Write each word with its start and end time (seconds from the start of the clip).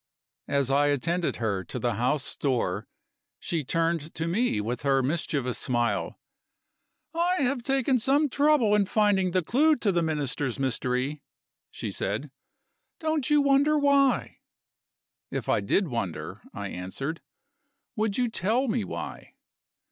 As 0.47 0.71
I 0.71 0.87
attended 0.87 1.35
her 1.35 1.63
to 1.65 1.77
the 1.77 1.93
house 1.93 2.35
door, 2.35 2.87
she 3.39 3.63
turned 3.63 4.15
to 4.15 4.27
me 4.27 4.59
with 4.59 4.81
her 4.81 5.03
mischievous 5.03 5.59
smile. 5.59 6.19
"I 7.13 7.43
have 7.43 7.61
taken 7.61 7.99
some 7.99 8.27
trouble 8.27 8.73
in 8.73 8.87
finding 8.87 9.29
the 9.29 9.43
clew 9.43 9.75
to 9.75 9.91
the 9.91 10.01
Minister's 10.01 10.57
mystery," 10.57 11.21
she 11.69 11.91
said. 11.91 12.31
"Don't 12.99 13.29
you 13.29 13.43
wonder 13.43 13.77
why?" 13.77 14.39
"If 15.29 15.47
I 15.47 15.59
did 15.61 15.87
wonder," 15.87 16.41
I 16.51 16.69
answered, 16.69 17.21
"would 17.95 18.17
you 18.17 18.27
tell 18.27 18.67
me 18.67 18.83
why?" 18.83 19.35